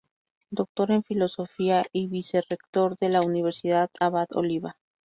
[0.49, 4.75] Doctor en Filosofía y Vicerrector de la Universidad Abad Oliba.